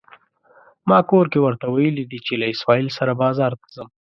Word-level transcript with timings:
ما 0.89 0.99
کور 1.09 1.25
کې 1.31 1.39
ورته 1.41 1.65
ويلي 1.69 2.05
دي 2.11 2.19
چې 2.25 2.33
له 2.41 2.45
اسماعيل 2.53 2.87
سره 2.97 3.19
بازار 3.23 3.51
ته 3.61 3.67
ځم. 3.75 3.89